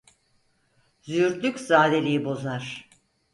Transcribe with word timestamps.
Züğürtlük, 1.01 1.59
zadeliği 1.59 2.25
bozar. 2.25 2.89